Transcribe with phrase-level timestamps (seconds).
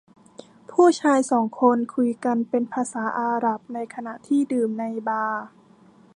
[0.71, 5.43] ผู้ชายสองคนคุยกันเป็นภาษาอาหรับในขณะที่ดื่มในบาร์